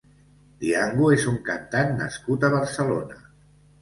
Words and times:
Dyango 0.61 1.11
és 1.17 1.27
un 1.33 1.37
cantant 1.49 1.93
nascut 1.99 2.47
a 2.49 2.51
Barcelona. 2.59 3.21